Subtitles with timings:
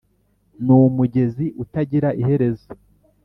[0.65, 2.67] numugezi utagira iherezo